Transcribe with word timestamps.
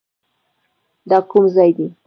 دا 1.09 1.17
کوم 1.29 1.45
ځای 1.55 1.71
دی؟ 1.77 1.87